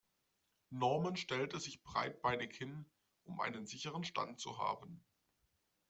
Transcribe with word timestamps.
Norman 0.71 1.15
stellte 1.15 1.59
sich 1.59 1.83
breitbeinig 1.83 2.55
hin, 2.57 2.89
um 3.23 3.39
einen 3.39 3.67
sicheren 3.67 4.03
Stand 4.03 4.39
zu 4.39 4.57
haben. 4.57 5.05